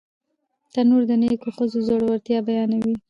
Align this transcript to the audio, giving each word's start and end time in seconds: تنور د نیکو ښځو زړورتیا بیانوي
تنور 0.73 1.03
د 1.09 1.11
نیکو 1.21 1.49
ښځو 1.57 1.77
زړورتیا 1.87 2.39
بیانوي 2.47 2.95